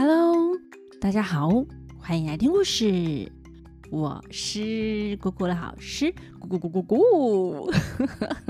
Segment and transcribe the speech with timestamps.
[0.00, 0.56] Hello，
[1.00, 1.64] 大家好，
[1.98, 3.32] 欢迎来听故事。
[3.90, 7.74] 我是姑姑老师，咕咕咕咕咕。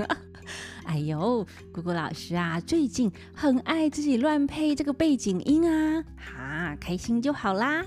[0.85, 7.83] 哎呦，姑姑老师啊，最近很爱自己乱配这个背景音啊，哈、啊，开心就好啦。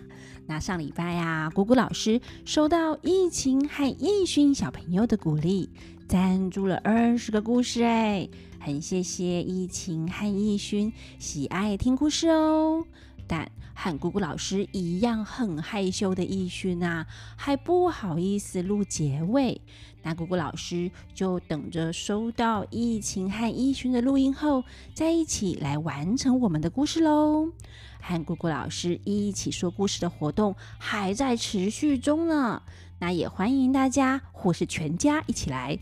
[0.48, 5.70] 那上礼拜啊，姑姑老师收到疫情和易勋小朋友的鼓励，
[6.08, 12.84] 赞助了二十个故事，哎，很谢谢疫情和易勋喜爱听故事哦。
[13.26, 19.60] 但和姑姑老师一样很害羞的易勋啊，还不好意思录结尾。
[20.02, 24.64] 那姑姑老师就等着收到易晴和易勋的录音后，
[24.94, 27.52] 再一起来完成我们的故事喽。
[28.00, 32.62] 和姑姑老师一起说故事的活动还在持续中呢。
[33.02, 35.76] 那也欢迎大家或是全家一起来，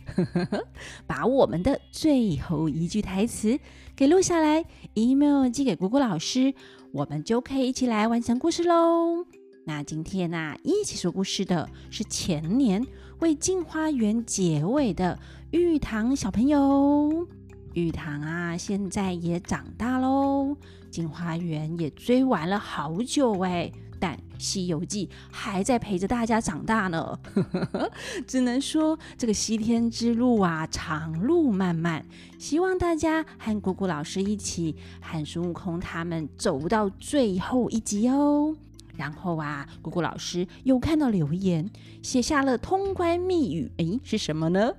[1.07, 3.61] 把我们的最后一句台词
[3.95, 6.55] 给录下来，email 寄给姑姑老师，
[6.95, 9.27] 我们就可以一起来完成故事喽。
[9.67, 12.87] 那今天呢、啊，一起说故事的是前年
[13.19, 15.19] 为镜花园结尾的
[15.51, 17.29] 玉堂小朋友。
[17.75, 20.57] 玉堂啊，现在也长大喽，
[20.91, 23.71] 镜花园也追完了好久哎，
[24.01, 27.19] 但《西游记》还在陪着大家长大呢。
[28.27, 32.05] 只能说这个西天之路啊，长路漫漫，
[32.39, 38.57] 希望大家和姑姑老师一起，和孙悟空他们走到最后一集哦。
[39.01, 41.71] 然后啊，姑姑老师又看到留言，
[42.03, 44.75] 写下了通关密语，诶，是什么呢？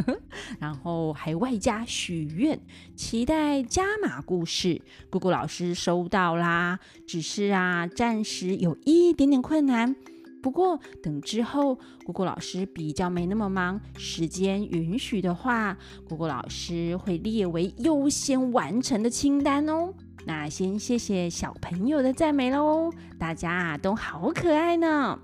[0.58, 2.58] 然后还外加许愿，
[2.94, 4.80] 期待加码故事。
[5.10, 9.94] 姑姑老师收到啦，只是啊，暂时有一点点困难。
[10.42, 15.76] 不过等之后，姑姑老师比较没那么忙，时间允许的话，
[16.08, 19.92] 姑姑老师会列为优先完成的清单哦。
[20.28, 25.16] 那先谢谢小朋友的赞美喽，大家啊都好可爱呢。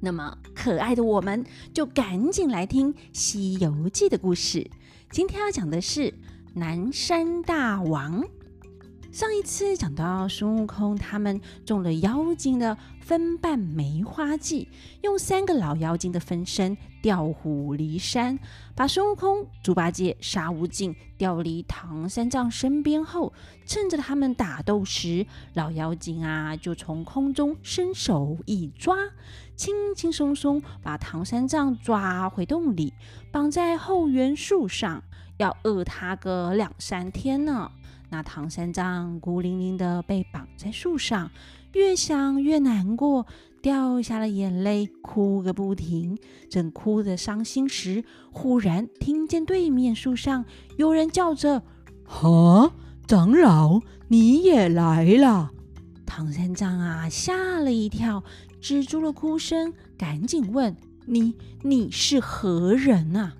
[0.00, 4.70] 那么可爱的我们，就赶紧来听《西游记》的故事。
[5.10, 6.12] 今天要讲的是
[6.54, 8.22] 南山大王。
[9.10, 14.68] 上一次讲到孙悟空他们中了妖精的分瓣梅花计，
[15.02, 18.38] 用三个老妖精的分身调虎离山，
[18.76, 23.32] 把孙悟空、猪八戒、沙悟净调离唐三藏身边后，
[23.64, 28.94] 趁着他们打斗时，老妖精啊就从空中伸手一抓，
[29.56, 32.92] 轻轻松松把唐三藏抓回洞里，
[33.32, 35.02] 绑在后园树上，
[35.38, 37.70] 要饿他个两三天呢。
[38.10, 41.30] 那唐三藏孤零零的被绑在树上，
[41.74, 43.26] 越想越难过，
[43.60, 46.18] 掉下了眼泪，哭个不停。
[46.48, 50.46] 正哭得伤心时，忽然听见对面树上
[50.78, 51.62] 有人叫着
[52.08, 52.72] ：“哈，
[53.06, 55.50] 长老，你也来了！”
[56.06, 58.24] 唐三藏啊，吓了一跳，
[58.58, 63.34] 止住了哭声，赶紧问：“你，你是何人啊？”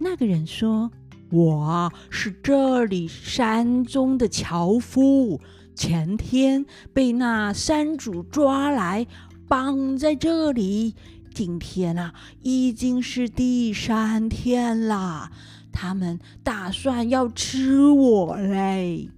[0.00, 0.90] 那个人说。
[1.30, 5.40] 我，是这里山中的樵夫，
[5.74, 9.06] 前天被那山主抓来
[9.46, 10.94] 绑在这里。
[11.34, 15.30] 今天啊，已经是第三天了，
[15.70, 19.10] 他们打算要吃我嘞。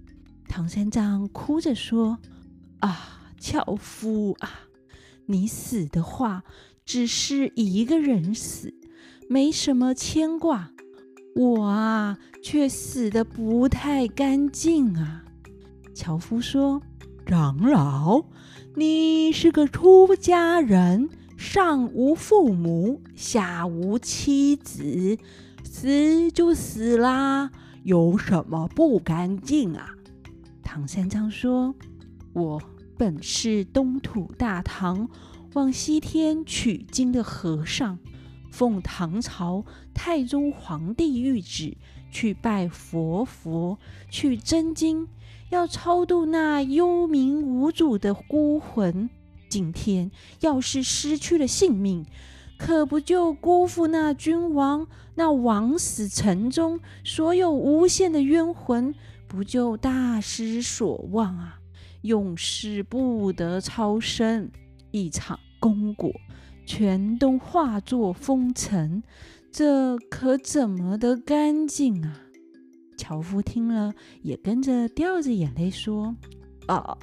[0.49, 2.19] 唐三藏哭着说
[2.81, 4.49] ：“啊，樵夫啊，
[5.27, 6.43] 你死的话，
[6.85, 8.73] 只是一个人死，
[9.29, 10.71] 没什么牵挂。”
[11.33, 15.23] 我啊，却死得不太干净啊！
[15.93, 16.81] 樵夫说
[17.25, 18.25] ：“长老，
[18.75, 25.17] 你是个出家人，上无父母，下无妻子，
[25.63, 27.49] 死就死啦，
[27.83, 29.95] 有什么不干净啊？”
[30.61, 31.73] 唐三藏说
[32.33, 32.61] ：“我
[32.97, 35.09] 本是东土大唐
[35.53, 37.97] 往西天取经的和尚。”
[38.51, 41.75] 奉唐朝太宗皇帝諭旨，
[42.11, 43.79] 去拜佛佛，
[44.09, 45.07] 去真经，
[45.49, 49.09] 要超度那幽冥无主的孤魂。
[49.49, 50.11] 今天
[50.41, 52.05] 要是失去了性命，
[52.57, 58.93] 可不就辜负那君王那枉死城中所有无限的冤魂，
[59.27, 61.57] 不就大失所望啊？
[62.01, 64.49] 永世不得超生，
[64.91, 66.11] 一场功果。
[66.73, 69.03] 全都化作风尘，
[69.51, 72.21] 这可怎么得干净啊？
[72.95, 76.15] 樵夫听了也跟着掉着眼泪说
[76.67, 76.97] ：“啊，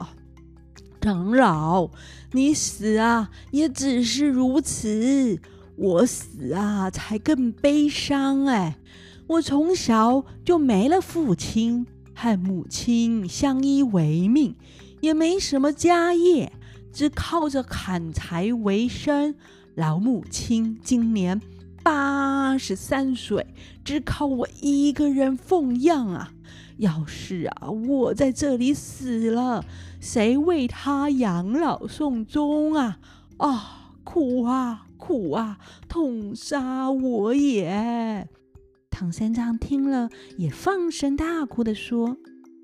[1.03, 1.91] 长老，
[2.33, 5.39] 你死啊，也只是如此；
[5.77, 8.79] 我死啊，才更悲伤哎！
[9.27, 14.57] 我从小就没了父亲，和母亲相依为命，
[15.03, 16.51] 也没什么家业，
[16.91, 19.35] 只靠着砍柴为生。
[19.79, 21.41] 老母亲今年
[21.85, 23.47] 八十三岁，
[23.85, 26.33] 只靠我一个人奉养啊！
[26.79, 29.65] 要是啊，我在这里死了，
[30.01, 32.99] 谁为他养老送终啊？
[33.37, 38.29] 啊，苦啊，苦啊，痛杀我也！
[38.91, 40.09] 唐三藏听了，
[40.39, 42.17] 也放声大哭地说：“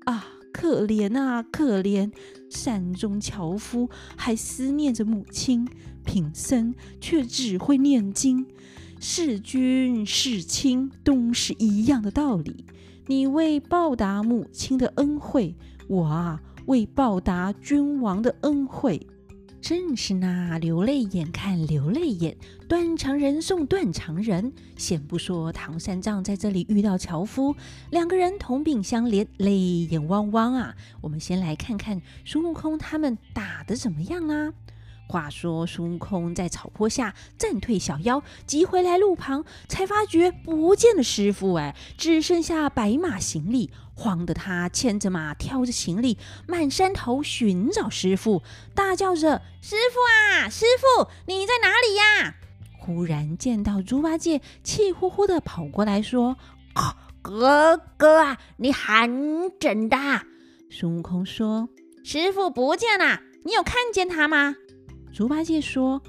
[0.03, 2.11] 啊，可怜啊，可怜！
[2.49, 5.65] 山中樵夫还思念着母亲，
[6.05, 8.45] 贫僧却只会念经。
[8.99, 12.63] 是君是亲，都是一样的道理。
[13.07, 15.53] 你为报答母亲的恩惠，
[15.87, 19.05] 我啊，为报答君王的恩惠。”
[19.61, 22.37] 正是那流泪眼看流泪眼，
[22.67, 24.53] 断肠人送断肠人。
[24.77, 27.55] 先不说唐三藏在这里遇到樵夫，
[27.89, 30.75] 两个人同病相怜，泪眼汪汪啊。
[31.01, 34.53] 我们先来看看孙悟空他们打得怎么样啊？
[35.07, 46.17] 话说孙悟空在草坡下暂退小妖，急回来路旁，才发觉不见了师傅，哎，只剩下白马行李，慌得他牵着马，挑着行李，
[46.47, 48.41] 满山头寻找师傅，
[48.73, 52.35] 大叫着：“师傅啊，师傅，你在哪里呀？”
[52.79, 56.37] 忽然见到猪八戒气呼呼的跑过来，说：“，
[57.21, 59.09] 哥哥啊，你喊
[59.59, 59.97] 怎的？”
[60.69, 61.69] 孙悟空说
[62.03, 64.55] ：“师傅不见了，你有看见他吗？”
[65.15, 66.01] 猪八戒说：“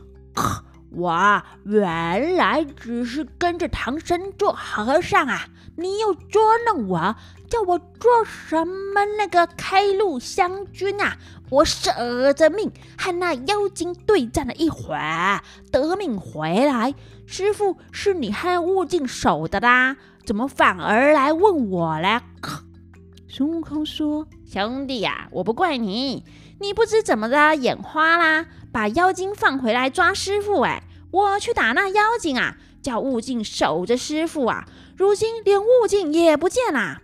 [0.90, 5.46] 我原来只是跟着唐僧做和尚啊！
[5.76, 7.14] 你又捉弄我，
[7.48, 11.16] 叫我做什么那个开路将军啊？
[11.50, 16.92] 我舍着命和那妖精对战了一会儿，得命回来。
[17.26, 22.20] 师傅是你和悟净守的啦，怎么反而来问我嘞？”
[23.30, 26.24] 孙悟空说：“兄弟呀，我不怪你，
[26.60, 34.68] 你不知怎么的眼花啦。”把妖精放回来抓师傅，哎，我去打那妖精啊，叫悟净守着师傅啊。
[34.94, 37.00] 如今连悟净也不见啦。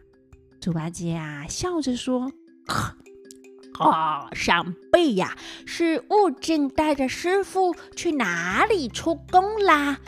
[0.60, 2.30] 猪八戒啊，笑着说
[3.80, 5.34] ：“啊，上辈呀，
[5.64, 9.98] 是悟净带着师傅去哪里出宫啦。”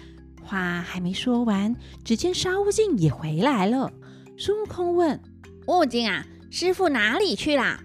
[0.45, 1.75] 话还没说完，
[2.05, 3.91] 只见沙悟净也回来了。
[4.37, 5.19] 孙悟空问
[5.67, 7.81] ：“悟净啊，师傅哪里去啦？”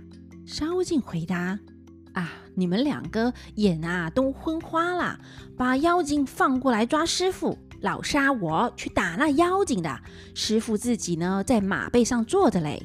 [0.51, 1.59] 沙悟净回答。
[2.13, 2.31] 啊！
[2.55, 5.19] 你们两个眼啊都昏花了，
[5.55, 9.99] 把妖精放过来抓师傅，老杀我去打那妖精的。
[10.33, 12.81] 师傅自己呢，在马背上坐着嘞。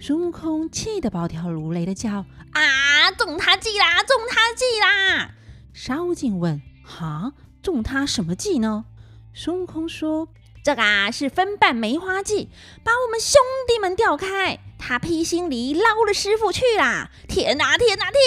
[0.00, 3.10] 孙悟空气得暴跳如雷的叫：“啊！
[3.18, 4.02] 中他计啦！
[4.02, 5.34] 中他计啦！”
[5.74, 8.86] 沙悟净问：“哈，中他什么计呢？”
[9.34, 10.30] 孙悟空说
[10.66, 12.48] ：“这个啊是分瓣梅花计，
[12.82, 17.08] 把我们兄弟们调开。”他披星离捞了师傅去啦！
[17.28, 18.20] 天哪，天哪，天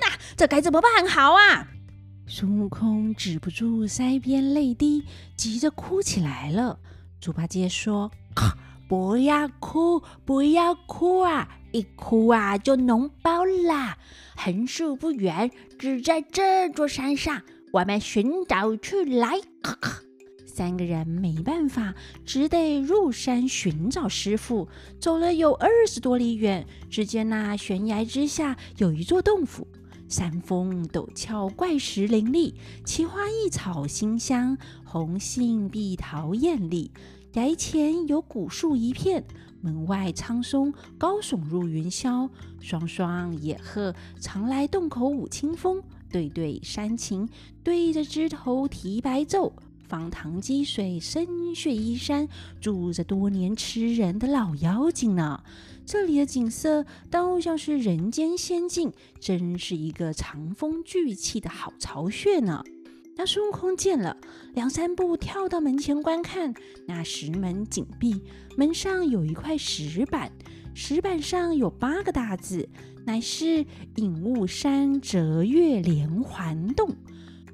[0.00, 0.18] 哪！
[0.36, 1.68] 这该怎么办好啊？
[2.26, 5.04] 孙悟空止不住腮边泪滴，
[5.36, 6.80] 急着哭起来了。
[7.20, 8.10] 猪八戒说
[8.90, 11.48] ：“不要哭，不要哭啊！
[11.70, 13.96] 一哭啊就脓包啦！
[14.36, 17.42] 横竖不远，只在这座山上，
[17.72, 19.40] 我们寻找去来。”
[20.56, 21.94] 三个人没办法，
[22.24, 24.66] 只得入山寻找师傅。
[24.98, 29.68] 走了有二十多里远，只见那悬崖之下有一座洞府，
[30.08, 32.54] 山峰陡峭，怪石林立，
[32.86, 36.90] 奇花异草馨香，红杏碧桃艳丽。
[37.34, 39.22] 崖前有古树一片，
[39.60, 47.28] 门外苍松高耸入云霄，双双野鹤常来洞口舞清风，对对山禽
[47.62, 49.52] 对着枝头啼白昼。
[49.88, 52.28] 方塘积水深穴依山，
[52.60, 55.42] 住着多年吃人的老妖精呢。
[55.84, 62.64] 这里的景色倒像是人间仙境，真是一个藏风聚气的好巢穴呢。
[63.16, 64.16] 那孙悟空见了，
[64.54, 66.52] 两三步跳到门前观看，
[66.86, 68.20] 那石门紧闭，
[68.56, 70.32] 门上有一块石板，
[70.74, 72.68] 石板上有八个大字，
[73.04, 73.64] 乃是
[73.96, 76.94] “隐雾山折月连环洞”。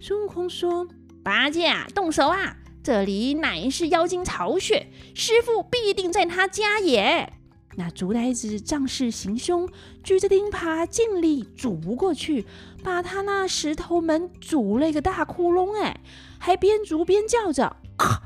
[0.01, 0.89] 孙悟空说。
[1.23, 2.57] 八戒啊，动手啊！
[2.83, 7.33] 这里乃是妖精巢穴，师傅必定在他家也。
[7.77, 9.69] 那猪呆子仗势行凶，
[10.03, 12.45] 举着钉耙尽力阻不过去，
[12.83, 15.81] 把他那石头门阻了一个大窟窿。
[15.81, 16.01] 哎，
[16.39, 17.77] 还边阻边叫着：“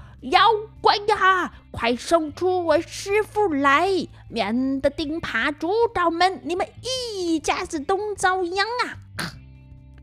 [0.22, 0.40] 妖
[0.80, 3.88] 怪呀，快送出我师傅来，
[4.30, 8.98] 免得钉耙筑到门，你们一家子都遭殃啊！”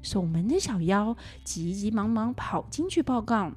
[0.03, 3.51] 守门的小妖急急忙忙跑进去报告：“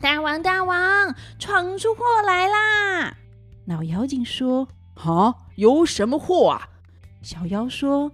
[0.00, 3.16] 大王，大王，闯出祸来啦！”
[3.66, 6.68] 老妖精说：“啊，有什么祸啊？”
[7.22, 8.12] 小妖说：“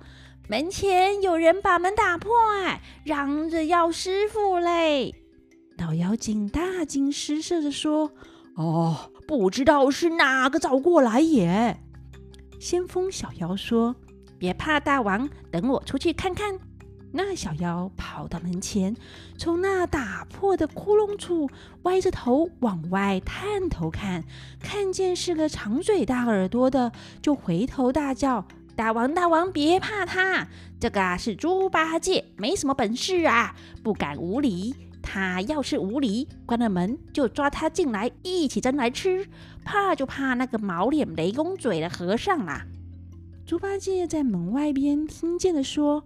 [0.48, 2.32] 门前有人把门打破，
[2.62, 5.14] 哎，嚷着要师傅嘞！
[5.78, 8.10] 老妖精大惊失色地说
[8.56, 11.78] ：“哦，不知道是哪个找过来也。”
[12.58, 13.94] 先锋小妖说
[14.38, 16.58] ：“别怕，大王，等我出去看看。”
[17.16, 18.96] 那小妖跑到门前，
[19.38, 21.48] 从那打破的窟窿处
[21.84, 24.24] 歪着头往外探头看，
[24.58, 26.90] 看见是个长嘴大耳朵的，
[27.22, 28.44] 就回头大叫
[28.74, 30.48] ：“大王，大王，别怕他，
[30.80, 33.54] 这个啊是猪八戒，没什么本事啊，
[33.84, 34.74] 不敢无礼。
[35.00, 39.28] 他要是无礼，关了门就抓他进来一起蒸来吃。
[39.62, 42.66] 怕就怕那个毛脸雷公嘴的和尚啦。”
[43.46, 46.04] 猪八戒在门外边听见了，说。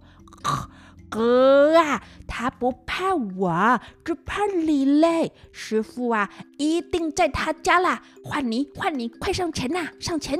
[1.09, 5.31] 哥啊，他不怕我，只怕你嘞！
[5.51, 8.01] 师傅啊，一定在他家啦！
[8.23, 10.37] 换你，换你，快上前呐，上前！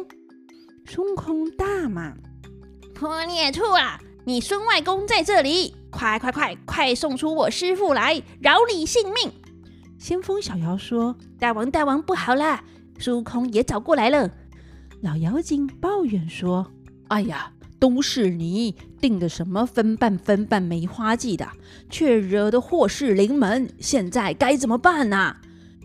[0.86, 2.14] 孙悟空大骂
[2.94, 5.76] ：“破孽畜啊，你孙外公在这里！
[5.92, 9.32] 快快快，快送出我师傅来，饶你性命！”
[9.98, 12.64] 先锋小妖说：“大王，大王，不好啦！
[13.00, 14.30] 孙悟空也找过来了。”
[15.02, 16.72] 老妖精抱怨说
[17.10, 21.48] ：“哎呀！”都是你定的什么分半分半梅花计的，
[21.90, 25.36] 却惹得祸事临门，现在该怎么办呢？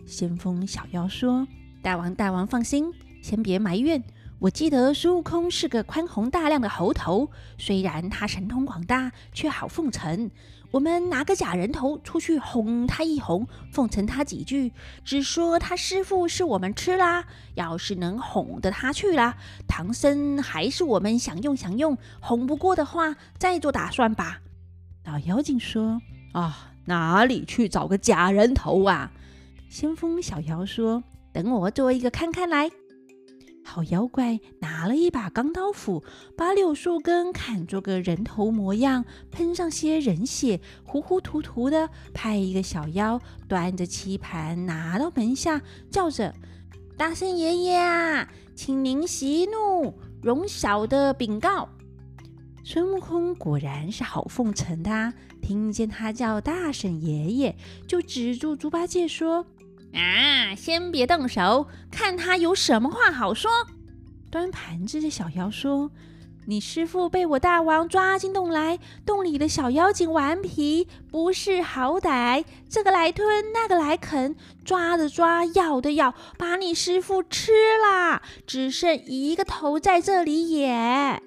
[0.05, 1.47] 先锋小妖说
[1.81, 4.03] ：“大王，大王放心，先别埋怨。
[4.39, 10.29] 我记得孙悟空是个宽宏大量的猴头，虽然他神通广大，却好奉承。”
[10.71, 14.73] 我们拿个假人头出去哄他一哄，奉承他几句，
[15.05, 17.23] 只说他师傅是我们吃啦。
[17.53, 19.37] 要是能哄得他去啦，
[19.69, 21.97] 唐僧还是我们享用享用。
[22.19, 24.41] 哄不过的话，再做打算吧。
[25.05, 26.01] 老妖精说
[26.33, 29.09] ：“啊，哪里去找个假人头啊？”
[29.69, 31.01] 先锋小妖说
[31.31, 32.69] ：“等我做一个看看来。”
[33.65, 36.03] 好妖怪拿了一把钢刀斧，
[36.37, 43.19] 把柳树根砍做个人头模样，喷上些人血，糊糊涂涂的，派一个小妖
[43.49, 46.33] 端着棋盘拿到门下，叫着
[46.95, 51.67] ：“大圣爷爷啊，请您息怒，容小的禀告。”
[52.63, 57.55] 孙悟空果然是好奉承他，听见他叫大圣爷爷，
[57.87, 59.45] 就止住猪八戒说。
[59.95, 63.49] 啊，先别动手，看他有什么话好说。
[64.29, 65.89] 端盘子的小妖说
[66.47, 74.35] ：“你师傅被我大王抓进洞来，洞里的小妖精顽皮，不识好歹，这个来吞，那个来啃，
[74.65, 81.21] 抓的抓，咬的咬，把你师傅吃了，只剩一个头在这里也。”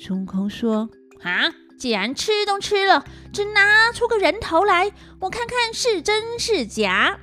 [0.00, 0.90] 孙悟空说
[1.22, 4.90] ：“啊，既然吃都吃了，只拿出个人头来，
[5.20, 7.20] 我看看是真是假。”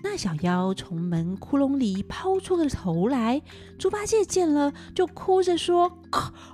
[0.00, 3.42] 那小妖从门窟窿里抛出个头来，
[3.78, 5.98] 猪八戒见了就哭着说：“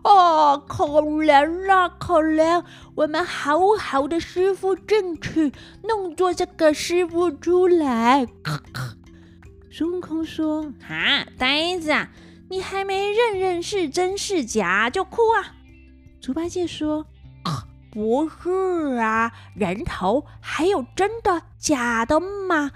[0.02, 2.64] 哦，可怜啊，可怜！
[2.94, 8.26] 我们好好的师傅进去，弄做这个师傅出来。”
[9.70, 12.08] 孙悟空说：“啊，呆子啊，
[12.48, 15.54] 你还没认认是真是假就哭啊？”
[16.18, 17.04] 猪八戒说
[17.92, 22.70] ：“不是啊，人头还有真的假的吗？”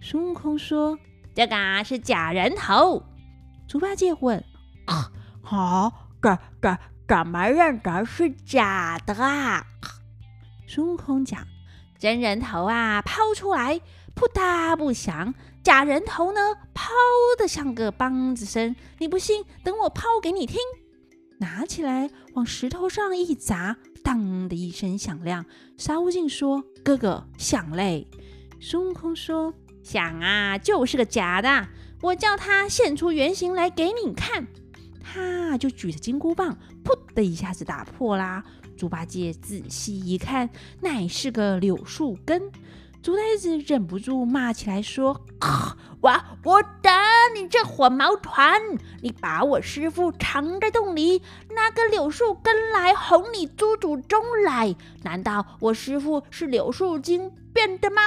[0.00, 0.98] 孙悟空说
[1.34, 3.02] ：“这个啊是假人头。”
[3.66, 4.38] 猪八戒问
[4.86, 5.10] ：“啊，
[5.42, 9.66] 好，这这怎么认得是假的啊？”
[10.68, 11.44] 孙悟空讲
[11.98, 13.80] ：“真人头啊，抛出来
[14.14, 15.32] 扑嗒不响；
[15.64, 16.40] 假人头呢，
[16.72, 16.92] 抛
[17.38, 18.76] 的像个梆子声。
[18.98, 20.58] 你不信，等我抛给你听。”
[21.38, 25.44] 拿起来往石头上一砸，当的一声响亮。
[25.76, 28.06] 沙悟净说：“哥哥，响嘞！”
[28.60, 29.52] 孙悟空说。
[29.86, 31.68] 想啊，就是个假的。
[32.02, 34.48] 我叫他现出原形来给你看，
[35.00, 38.42] 他就举着金箍棒，噗的一下子打破啦。
[38.76, 40.50] 猪八戒仔细一看，
[40.80, 42.50] 乃是个柳树根。
[43.00, 45.24] 猪呆子忍不住骂起来说
[46.02, 47.00] ：“我我打
[47.36, 48.60] 你这火毛团！
[49.02, 51.22] 你把我师傅藏在洞里，
[51.54, 54.74] 拿个柳树根来哄你猪祖宗来？
[55.04, 58.02] 难道我师傅是柳树精变的吗？”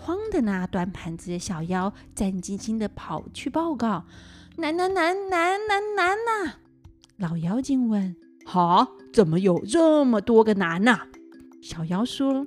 [0.00, 4.02] 慌的那端盘子的小妖战兢兢的跑去报告
[4.56, 6.54] ：“难难难难难难呐！”
[7.18, 8.16] 老妖精问
[8.46, 11.02] ：“哈，怎么有这么多个难呐？”
[11.60, 12.46] 小妖说：“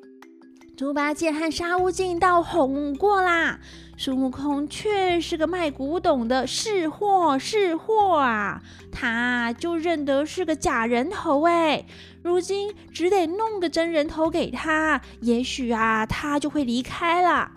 [0.76, 3.60] 猪八戒和沙悟净到哄过啦，
[4.04, 8.62] 孙悟空却是个卖古董的，是货是货啊！
[8.92, 11.86] 他就认得是个假人头哎，
[12.22, 17.50] 如今只得弄个真人头给他，也许啊，他就会离开了。”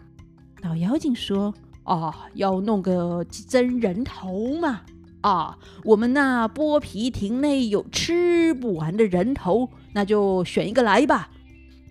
[0.63, 4.83] 老妖精说：“哦，要弄个真人头嘛？
[5.23, 11.29] 啊，我们那剥皮亭内有吃不完的人头，那就选一个来吧。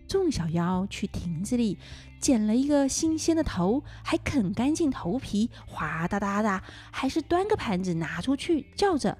[0.07, 1.77] 众小妖去亭子里
[2.25, 9.15] 捡了一个新鲜的头，还啃干净头皮，哗哒哒的，还是端个盘子拿出去，叫着：“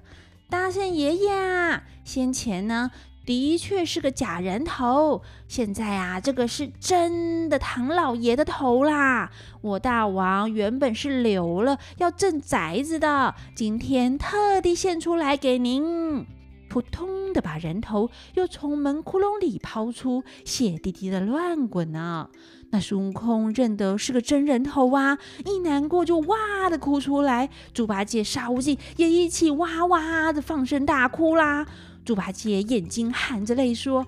[0.50, 2.90] 大圣爷爷啊，先前呢？”
[3.24, 9.30] 的确是个假人头，现在啊，这个是真的唐老爷的头啦！
[9.60, 16.26] 我大王原本是留了要镇宅子的，今天特地献出来给您。
[16.68, 22.28] 扑通的把人头又从门窟窿里抛出，血滴滴的乱滚呢。
[22.70, 27.48] 那孙悟空认得是个真人头啊，一难过就哇的哭出来。
[27.72, 31.66] 猪八戒、沙悟净也一起哇哇的放声大哭啦。
[32.04, 34.06] 猪八戒眼睛含着泪说：“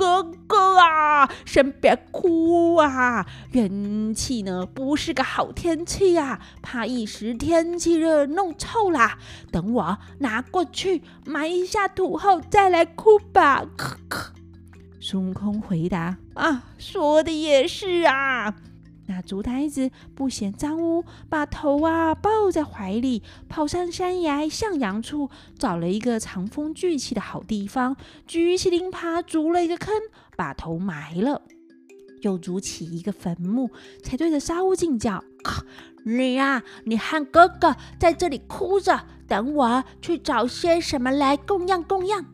[0.00, 3.26] 哥哥啊，先别哭啊！
[3.52, 9.18] 元气呢不是个好天气啊，怕一时天气热弄臭啦。
[9.52, 14.28] 等我拿过去埋一下土后再来哭吧。”咳咳。
[15.00, 18.54] 孙悟空回答：“啊，说的也是啊。”
[19.10, 29.92] 那竹呆子不嫌脏污，把头啊抱在怀里，跑上山崖向阳处，找了一个藏风聚气的好地方，举起灵耙筑了一个坑，
[30.36, 31.42] 把头埋了，
[32.22, 33.68] 又筑起一个坟墓，
[34.04, 35.24] 才对着沙悟净叫
[36.06, 42.24] ：“你呀、啊，你和哥哥在这里哭着，等我去找些什么来供养供养。”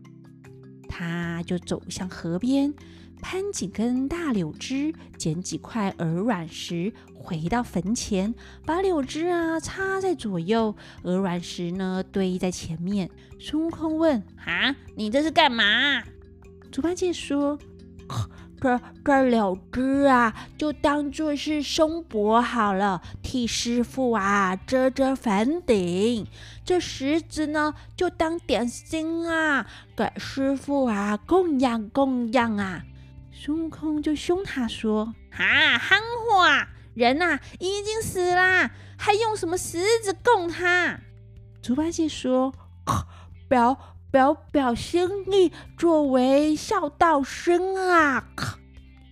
[0.87, 2.75] 他就走向河边。
[3.28, 8.33] 攀几根大柳枝，捡几块鹅卵石，回到坟前，
[8.64, 13.11] 把柳枝啊插在左右，鹅卵石呢堆在前面。
[13.40, 16.04] 孙悟空问：“啊，你这是干嘛？”
[16.71, 17.59] 猪八戒说
[18.62, 26.25] ：“这这柳枝啊，就当做是松柏好了，替师傅啊遮遮坟顶。
[26.64, 29.66] 这石子呢，就当点心啊，
[29.97, 32.84] 给师傅啊供养供养啊。”
[33.47, 36.67] 孙悟空就凶他说：“啊，憨货！
[36.95, 40.99] 人呐、啊、已经死了，还用什么石子供他？”
[41.63, 42.52] 猪八戒说
[43.49, 43.78] ：“表
[44.11, 48.26] 表表心意，作为孝道生啊。”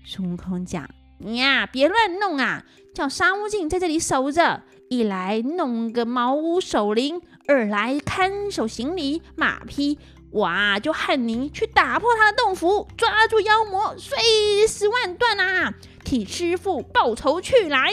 [0.05, 2.65] 孙悟空讲：“你呀，别乱弄啊！
[2.93, 9.97] 叫沙悟净在这里守着，一来弄个茅屋守灵，二来看守行李马匹。”
[10.35, 14.19] 我啊，就恨你去打破他的洞府，抓住妖魔，碎
[14.67, 15.73] 尸万段啊！
[16.05, 17.93] 替师傅报仇去来。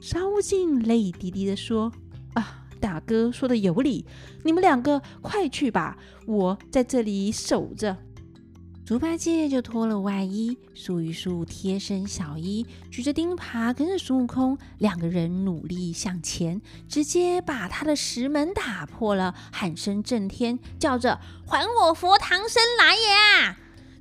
[0.00, 1.92] 沙悟净泪滴滴地说
[2.34, 4.06] ：“啊，大哥说的有理，
[4.44, 7.96] 你们两个快去吧，我在这里守着。”
[8.88, 23.56] 猪八戒就脱了外衣，束一束贴身小衣，举着钉耙跟着孙悟空，两个人努力向前，直接把他的石门打破了，喊声震天，叫着：“还我佛唐僧来也！”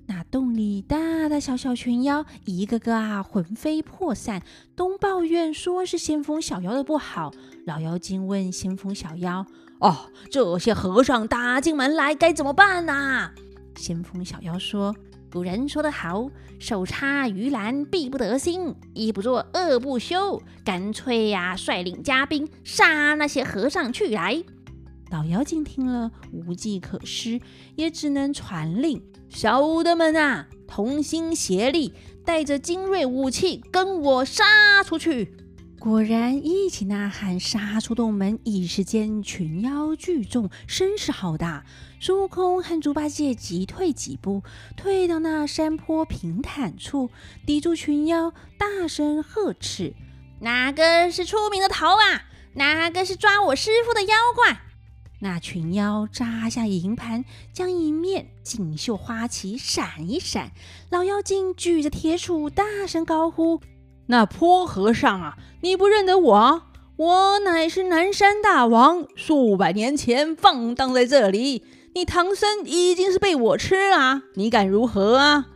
[0.08, 4.41] 那洞里大大小小群妖，一个个啊魂飞魄散，
[4.73, 7.34] 东抱怨说是先锋小妖的不好。
[7.65, 9.45] 老妖精问先锋小妖
[9.82, 13.34] ：“哦，这些和尚打进门来，该怎么办呐？”
[13.78, 14.94] 先锋小妖说
[15.32, 24.44] ：“古人说得好，手插鱼篮，必不得心；一不做二不休，干脆呀、率领家兵杀那些和尚去来。”
[25.10, 27.40] 老妖精听了，无计可施，
[27.76, 31.94] 也只能传令小的们啊，同心协力，
[32.26, 35.34] 带着精锐武器，跟我杀出去。
[35.80, 38.40] 果然，一起呐喊，杀出洞门。
[38.44, 41.66] 一时间，群妖聚众，声势浩大。
[42.00, 44.42] 孙悟空和猪八戒急退几步，
[44.76, 47.12] 退到那山坡平坦处，
[47.46, 49.94] 抵住群妖，大声呵斥
[50.42, 52.26] ：“哪个是出名的头啊？
[52.56, 54.62] 哪个是抓我师傅的妖怪？”
[55.22, 60.52] 那群妖扎下营盘，将一面锦绣花旗闪一闪。
[60.90, 63.62] 老妖精举着铁杵，大声高呼。
[64.08, 66.62] 那泼和尚啊，你不认得我？
[66.96, 71.63] 我乃是南山大王，数百年前放荡在这里。
[71.93, 75.48] 你唐僧已经是被我吃了，你敢如何啊？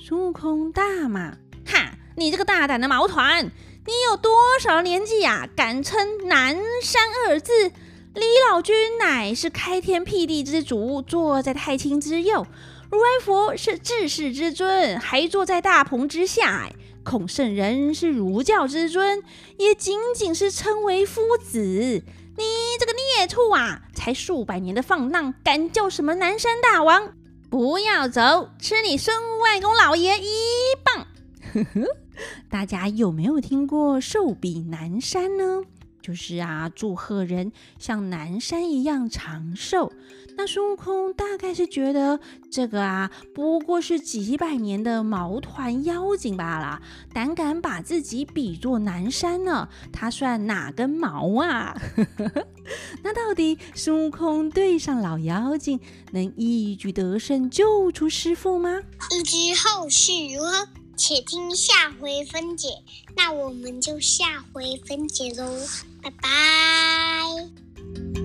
[0.00, 1.96] 孙悟空大骂：“哈！
[2.16, 5.48] 你这个大胆的毛团，你有多少年纪呀？
[5.56, 7.70] 敢称南山二字？
[8.14, 12.44] 李老君乃是开天辟地之主，坐在太清之右；
[12.90, 16.68] 如来佛是至世之尊，还坐在大鹏之下。”
[17.04, 19.22] 孔圣人是儒教之尊，
[19.58, 21.60] 也仅仅是称为夫子。
[21.60, 22.44] 你
[22.80, 27.12] 这个孽畜啊，才数百年的放荡，敢叫什么南山大王？
[27.48, 30.26] 不要走，吃你孙外公老爷一
[30.82, 31.06] 棒！
[31.52, 31.86] 呵呵，
[32.50, 35.62] 大家有没有听过寿比南山呢？
[36.04, 39.90] 就是啊，祝贺人像南山一样长寿。
[40.36, 42.18] 那孙悟空大概是觉得
[42.50, 46.82] 这个啊，不过是几百年的毛团妖精罢了，
[47.14, 49.68] 胆敢把自己比作南山呢？
[49.92, 51.74] 他算哪根毛啊？
[53.02, 58.82] 那到底孙悟空对上老妖精，能一举得胜，救出师傅吗？
[59.16, 62.68] 欲知后事如何，且听下回分解。
[63.16, 65.66] 那我们就下回分解喽。
[66.02, 68.23] 拜拜。